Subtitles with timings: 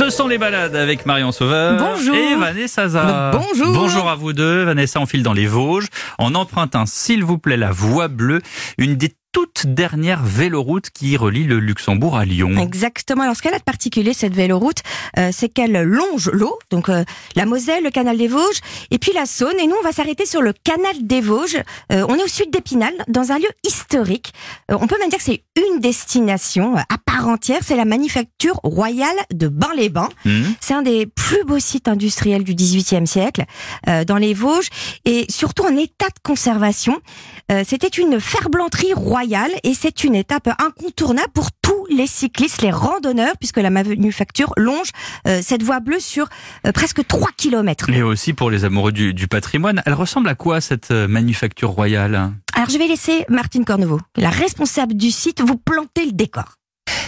[0.00, 2.16] Ce sont les balades avec Marion Sauveur Bonjour.
[2.16, 3.32] et Vanessa Zah.
[3.34, 3.74] Bonjour.
[3.74, 4.64] Bonjour à vous deux.
[4.64, 8.40] Vanessa enfile dans les Vosges en empruntant, s'il vous plaît, la voie bleue,
[8.78, 12.56] une des toutes dernières véloroutes qui relie le Luxembourg à Lyon.
[12.58, 13.22] Exactement.
[13.22, 14.78] Alors, ce qu'elle a de particulier, cette véloroute,
[15.18, 17.04] euh, c'est qu'elle longe l'eau, donc euh,
[17.36, 18.60] la Moselle, le canal des Vosges,
[18.90, 19.58] et puis la Saône.
[19.62, 21.62] Et nous, on va s'arrêter sur le canal des Vosges.
[21.92, 24.32] Euh, on est au sud d'Épinal, dans un lieu historique.
[24.70, 27.60] Euh, on peut même dire que c'est une destination euh, à part entière.
[27.62, 30.08] C'est la manufacture royale de Bain-les-Bains.
[30.24, 30.42] Hmm.
[30.60, 33.44] C'est un des plus beaux sites industriels du XVIIIe siècle
[33.88, 34.70] euh, dans les Vosges
[35.04, 36.98] et surtout en état de conservation.
[37.52, 39.19] Euh, C'était une ferblanterie royale
[39.64, 44.88] et c'est une étape incontournable pour tous les cyclistes, les randonneurs, puisque la manufacture longe
[45.26, 46.28] euh, cette voie bleue sur
[46.66, 47.90] euh, presque 3 kilomètres.
[47.90, 49.82] Et aussi pour les amoureux du, du patrimoine.
[49.84, 52.32] Elle ressemble à quoi cette euh, manufacture royale?
[52.54, 56.59] Alors je vais laisser Martine Cornevaux, la responsable du site, vous planter le décor.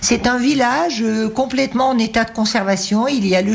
[0.00, 3.08] C'est un village euh, complètement en état de conservation.
[3.08, 3.54] Il y a le,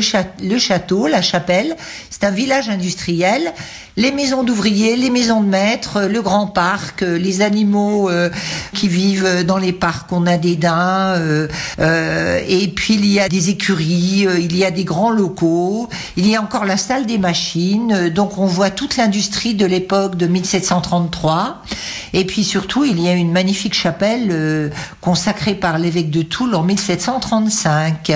[0.58, 1.74] château, la chapelle.
[2.10, 3.52] C'est un village industriel.
[3.96, 8.10] Les maisons d'ouvriers, les maisons de maîtres, euh, le grand parc, euh, les animaux
[8.74, 10.12] qui vivent dans les parcs.
[10.12, 11.48] On a des daims.
[11.78, 14.26] et puis il y a des écuries.
[14.38, 15.88] il y a des grands locaux.
[16.16, 18.10] Il y a encore la salle des machines.
[18.10, 21.62] donc on voit toute l'industrie de l'époque de 1733.
[22.12, 26.64] Et puis surtout, il y a une magnifique chapelle consacrée par l'évêque de Toul en
[26.64, 28.10] 1735.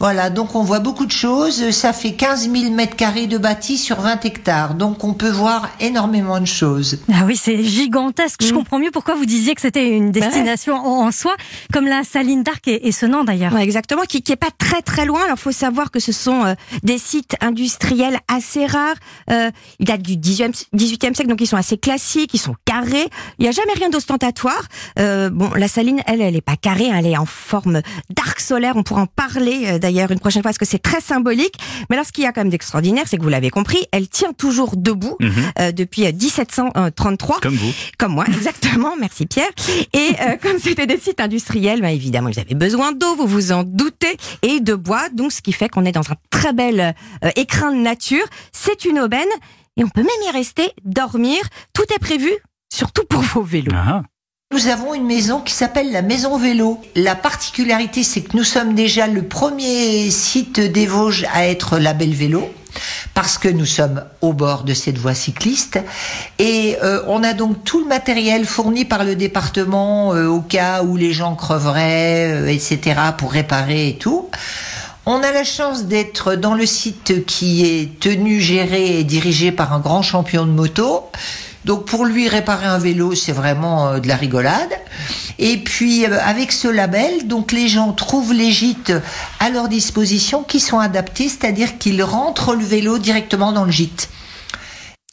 [0.00, 1.70] Voilà, donc on voit beaucoup de choses.
[1.70, 4.72] Ça fait 15 000 mètres carrés de bâti sur 20 hectares.
[4.72, 6.98] Donc on peut voir énormément de choses.
[7.12, 8.42] Ah oui, c'est gigantesque.
[8.42, 11.34] Je comprends mieux pourquoi vous disiez que c'était une destination en, en soi,
[11.70, 13.52] comme la Saline d'Arc et, et Senan d'ailleurs.
[13.52, 15.20] Ouais, exactement, qui, qui est pas très très loin.
[15.26, 18.96] Alors, faut savoir que ce sont euh, des sites industriels assez rares.
[19.30, 23.10] Euh, ils datent du 18e, 18e siècle, donc ils sont assez classiques, ils sont carrés.
[23.38, 24.62] Il n'y a jamais rien d'ostentatoire.
[24.98, 27.57] Euh, bon, la saline, elle, elle est pas carrée, hein, elle est en forme
[28.10, 28.76] d'arc solaire.
[28.76, 31.54] On pourra en parler euh, d'ailleurs une prochaine fois parce que c'est très symbolique.
[31.90, 34.08] Mais alors, ce qu'il y a quand même d'extraordinaire, c'est que vous l'avez compris, elle
[34.08, 35.32] tient toujours debout Mhm.
[35.60, 37.72] euh, depuis euh, 1733 Comme vous.
[37.98, 38.94] comme moi, exactement.
[39.00, 39.50] Merci Pierre.
[39.92, 43.52] Et euh, comme c'était des sites industriels, bah, évidemment, ils avaient besoin d'eau, vous vous
[43.52, 45.08] en doutez, et de bois.
[45.12, 46.94] Donc, ce qui fait qu'on est dans un très bel
[47.24, 48.24] euh, écrin de nature.
[48.52, 49.28] C'est une aubaine
[49.76, 51.38] et on peut même y rester, dormir.
[51.72, 52.30] Tout est prévu,
[52.72, 53.72] surtout pour vos vélos.
[53.74, 54.02] Ah.
[54.58, 56.80] Nous avons une maison qui s'appelle la Maison Vélo.
[56.96, 62.10] La particularité, c'est que nous sommes déjà le premier site des Vosges à être label
[62.10, 62.52] vélo.
[63.14, 65.78] Parce que nous sommes au bord de cette voie cycliste
[66.40, 70.82] et euh, on a donc tout le matériel fourni par le département euh, au cas
[70.82, 73.00] où les gens creveraient, euh, etc.
[73.16, 74.28] pour réparer et tout.
[75.06, 79.72] On a la chance d'être dans le site qui est tenu, géré et dirigé par
[79.72, 81.04] un grand champion de moto.
[81.68, 84.72] Donc pour lui réparer un vélo, c'est vraiment euh, de la rigolade.
[85.38, 88.94] Et puis euh, avec ce label, donc les gens trouvent les gîtes
[89.38, 94.08] à leur disposition qui sont adaptés, c'est-à-dire qu'ils rentrent le vélo directement dans le gîte.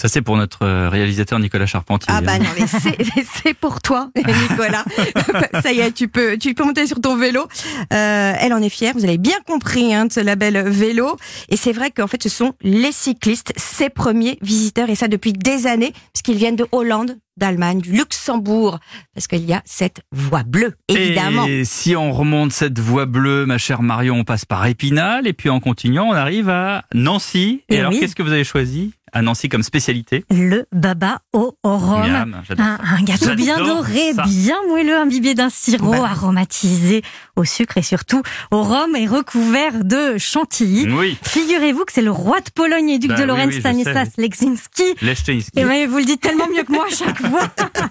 [0.06, 2.14] Ça c'est pour notre euh, réalisateur Nicolas Charpentier.
[2.16, 2.40] Ah bah hein.
[2.40, 4.12] non, mais c'est- pour toi,
[4.50, 4.86] Nicolas.
[5.64, 7.48] Ça y est, tu peux, tu peux monter sur ton vélo.
[7.92, 8.94] Euh, elle en est fière.
[8.96, 11.18] Vous avez bien compris hein, de ce label vélo.
[11.50, 15.34] Et c'est vrai qu'en fait, ce sont les cyclistes, ses premiers visiteurs, et ça depuis
[15.34, 18.80] des années, puisqu'ils viennent de Hollande, d'Allemagne, du Luxembourg,
[19.16, 21.46] parce qu'il y a cette voie bleue, évidemment.
[21.48, 25.34] Et si on remonte cette voie bleue, ma chère Marion, on passe par Épinal et
[25.34, 27.64] puis en continuant, on arrive à Nancy.
[27.70, 28.00] Et, Eh alors, oui.
[28.00, 28.94] qu'est-ce que vous avez choisi?
[29.16, 32.02] À Nancy comme spécialité Le baba au au rhum.
[32.08, 34.24] Miam, Un, un gâteau bien doré, ça.
[34.24, 36.10] bien moelleux, imbibé d'un sirop Bah.
[36.12, 37.02] aromatisé
[37.36, 38.22] au sucre et surtout
[38.52, 40.88] au rhum et recouvert de chantilly.
[40.92, 44.10] Oui, Figurez-vous que c'est le roi de Pologne et duc Bah de Lorraine oui, Stanislas
[44.18, 45.60] Leczinski Leszczyński.
[45.60, 47.48] Et ben, vous le dites tellement mieux que moi à chaque fois.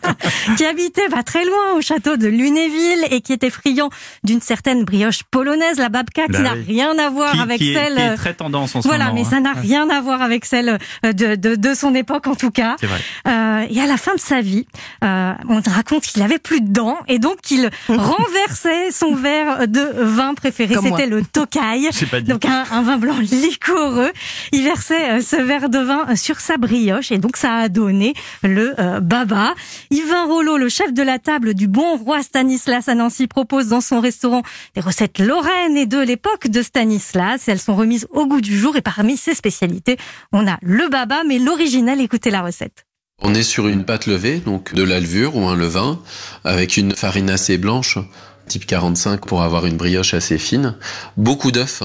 [0.56, 3.88] qui habitait pas très loin au château de Lunéville et qui était friand
[4.24, 6.64] d'une certaine brioche polonaise, la babka, Bah qui n'a oui.
[6.66, 7.94] rien à voir qui, avec qui est, celle.
[7.94, 9.16] qui est très tendance en ce Voilà, moment.
[9.20, 9.30] mais hein.
[9.30, 12.50] ça n'a rien à voir avec celle euh, de, de, de son époque en tout
[12.50, 12.76] cas.
[12.80, 13.00] C'est vrai.
[13.26, 14.66] Euh, et à la fin de sa vie,
[15.02, 19.80] euh, on raconte qu'il avait plus de dents et donc qu'il renversait son verre de
[20.02, 20.74] vin préféré.
[20.74, 20.98] Comme moi.
[20.98, 21.90] C'était le Tokai.
[21.92, 22.30] J'ai pas dit.
[22.30, 24.12] Donc un, un vin blanc liquoreux.
[24.52, 28.14] Il versait euh, ce verre de vin sur sa brioche et donc ça a donné
[28.42, 29.54] le euh, baba.
[29.90, 33.80] Yvain Rollo, le chef de la table du bon roi Stanislas à Nancy, propose dans
[33.80, 34.42] son restaurant
[34.74, 37.48] des recettes lorraines et de l'époque de Stanislas.
[37.48, 39.96] Elles sont remises au goût du jour et parmi ses spécialités,
[40.32, 40.88] on a le
[41.26, 42.86] mais l'original, écoutez la recette.
[43.20, 46.00] On est sur une pâte levée, donc de la levure ou un levain,
[46.44, 47.98] avec une farine assez blanche,
[48.46, 50.76] type 45 pour avoir une brioche assez fine,
[51.16, 51.82] beaucoup d'œufs,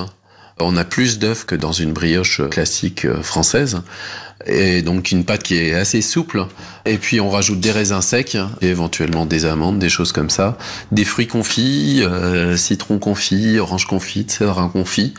[0.60, 3.82] On a plus d'œufs que dans une brioche classique euh, française.
[4.46, 6.46] Et donc une pâte qui est assez souple.
[6.86, 10.58] Et puis on rajoute des raisins secs, et éventuellement des amandes, des choses comme ça.
[10.92, 15.14] Des fruits confits, euh, citron confit, orange confit, cédrin confit.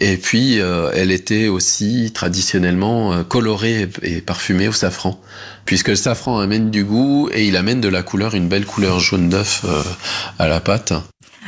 [0.00, 5.20] Et puis euh, elle était aussi traditionnellement euh, colorée et parfumée au safran.
[5.66, 8.98] Puisque le safran amène du goût et il amène de la couleur, une belle couleur
[8.98, 9.82] jaune d'œuf euh,
[10.38, 10.92] à la pâte.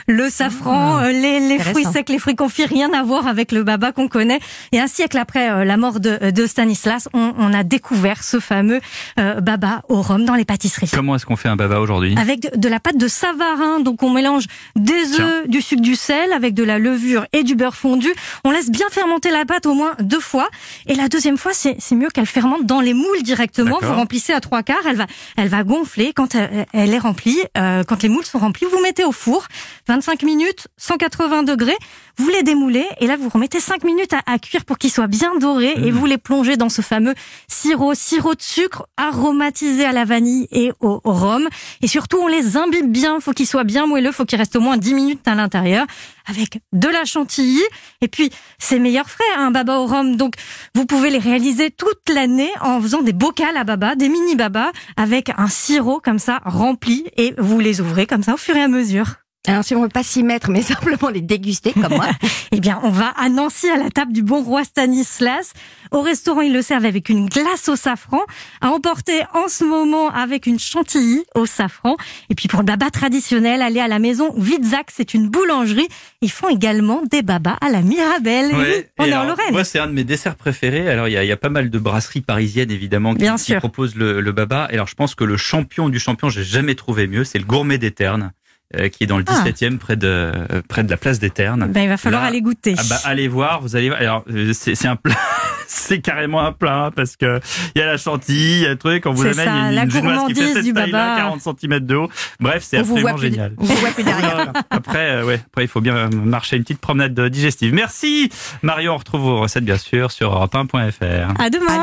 [0.06, 3.52] Le safran, Ah, euh, les, les fruits secs, les fruits confits, rien à voir avec
[3.52, 4.40] le baba qu'on connaît.
[4.72, 8.40] Et un siècle après euh, la mort de, de Stanislas, on, on a découvert ce
[8.40, 8.80] fameux
[9.18, 10.90] euh, baba au rhum dans les pâtisseries.
[10.92, 12.14] Comment est-ce qu'on fait un baba aujourd'hui?
[12.18, 14.44] Avec de, de la pâte de Savarin, donc on mélange
[14.76, 18.08] des œufs, du sucre, du sel, avec de la levure et du beurre fondu.
[18.44, 20.48] On laisse bien fermenter la pâte au moins deux fois,
[20.86, 23.78] et la deuxième fois, c'est mieux qu'elle fermente dans les moules directement.
[23.82, 25.06] Vous remplissez à trois quarts, elle va,
[25.36, 27.38] elle va gonfler quand elle, elle est remplie.
[27.56, 29.46] Euh, quand les moules sont remplis, vous mettez au four,
[29.88, 31.76] 25 minutes, 180 degrés.
[32.18, 35.36] Vous les démoulez et là vous remettez 5 minutes à, cuire pour qu'ils soient bien
[35.38, 37.14] dorés et vous les plongez dans ce fameux
[37.46, 41.48] sirop, sirop de sucre aromatisé à la vanille et au, rhum.
[41.82, 44.60] Et surtout on les imbibe bien, faut qu'ils soient bien moelleux, faut qu'ils restent au
[44.60, 45.86] moins 10 minutes à l'intérieur
[46.26, 47.62] avec de la chantilly
[48.00, 50.16] et puis c'est meilleur frais un baba au rhum.
[50.16, 50.34] Donc
[50.74, 54.72] vous pouvez les réaliser toute l'année en faisant des bocals à baba, des mini baba
[54.96, 58.62] avec un sirop comme ça rempli et vous les ouvrez comme ça au fur et
[58.62, 59.25] à mesure.
[59.46, 62.08] Alors si on veut pas s'y mettre, mais simplement les déguster comme moi.
[62.52, 65.52] Eh bien, on va à Nancy à la table du bon roi Stanislas.
[65.90, 68.20] Au restaurant, ils le servent avec une glace au safran,
[68.60, 71.96] à emporter en ce moment avec une chantilly au safran.
[72.30, 75.88] Et puis pour le baba traditionnel, aller à la maison Witzac, c'est une boulangerie.
[76.22, 78.54] Ils font également des babas à la Mirabelle.
[78.54, 78.78] Ouais.
[78.78, 79.52] oui, on Et est en Lorraine.
[79.52, 80.88] Moi, c'est un de mes desserts préférés.
[80.88, 83.36] Alors, il y a, il y a pas mal de brasseries parisiennes, évidemment, qui, Bien
[83.36, 84.68] qui proposent le, le baba.
[84.70, 87.44] Et alors, je pense que le champion du champion, j'ai jamais trouvé mieux, c'est le
[87.44, 88.32] gourmet des Ternes,
[88.76, 89.44] euh, qui est dans le Ah.
[89.44, 91.66] 17e, près de, euh, près de la place des Ternes.
[91.70, 92.74] Ben, il va falloir Là, aller goûter.
[92.78, 94.00] Ah bah, allez voir, vous allez voir.
[94.00, 95.14] Alors, euh, c'est un plat,
[95.68, 97.40] c'est carrément un plat, hein, parce que
[97.74, 99.44] il y a la chantilly, il y a le truc, on vous amène, il y
[99.44, 101.16] ça, a une, une qui fait cette taille-là, baba.
[101.16, 102.10] 40 cm de haut.
[102.40, 103.52] Bref, c'est On absolument plus, génial.
[103.58, 104.52] on vous voit plus derrière.
[104.70, 107.72] Après, euh, ouais, après, il faut bien marcher une petite promenade digestive.
[107.72, 108.30] Merci,
[108.62, 108.94] Marion.
[108.94, 111.40] On retrouve vos recettes, bien sûr, sur europe1.fr.
[111.40, 111.82] À demain.